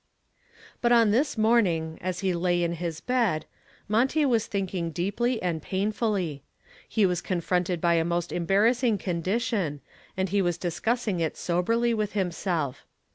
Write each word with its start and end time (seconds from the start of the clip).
But 0.81 0.91
on 0.91 1.11
this 1.11 1.37
morning, 1.37 1.99
as 2.01 2.21
he 2.21 2.33
lay 2.33 2.63
in 2.63 2.71
his 2.73 3.01
bed, 3.01 3.45
Monty 3.87 4.25
was 4.25 4.47
thinking 4.47 4.89
deeply 4.89 5.39
and 5.43 5.61
painfully. 5.61 6.41
He 6.89 7.05
was 7.05 7.21
confronted 7.21 7.79
by 7.79 7.93
a 7.93 8.03
most 8.03 8.31
embarrassing 8.31 8.97
condition 8.97 9.79
and 10.17 10.29
he 10.29 10.41
was 10.41 10.57
discussing 10.57 11.19
it 11.19 11.37
soberly 11.37 11.93
with 11.93 12.13
himself. 12.13 12.87